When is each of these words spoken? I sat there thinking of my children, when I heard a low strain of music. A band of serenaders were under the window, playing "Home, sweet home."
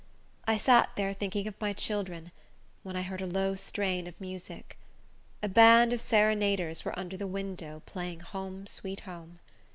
I 0.47 0.57
sat 0.57 0.89
there 0.95 1.13
thinking 1.13 1.45
of 1.47 1.61
my 1.61 1.73
children, 1.73 2.31
when 2.81 2.95
I 2.95 3.03
heard 3.03 3.21
a 3.21 3.27
low 3.27 3.53
strain 3.53 4.07
of 4.07 4.19
music. 4.19 4.79
A 5.43 5.47
band 5.47 5.93
of 5.93 6.01
serenaders 6.01 6.83
were 6.83 6.97
under 6.97 7.17
the 7.17 7.27
window, 7.27 7.83
playing 7.85 8.21
"Home, 8.21 8.65
sweet 8.65 9.01
home." 9.01 9.37